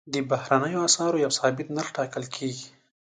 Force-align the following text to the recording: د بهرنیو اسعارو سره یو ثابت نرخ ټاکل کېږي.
د 0.13 0.15
بهرنیو 0.29 0.85
اسعارو 0.89 1.17
سره 1.17 1.23
یو 1.25 1.31
ثابت 1.39 1.67
نرخ 1.75 1.89
ټاکل 1.97 2.23
کېږي. 2.35 2.67